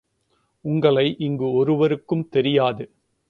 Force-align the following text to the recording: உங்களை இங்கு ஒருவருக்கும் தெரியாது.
உங்களை 0.61 1.15
இங்கு 1.17 1.51
ஒருவருக்கும் 1.51 2.29
தெரியாது. 2.29 2.91